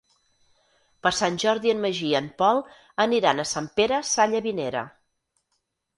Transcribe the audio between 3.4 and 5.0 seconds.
a Sant Pere Sallavinera.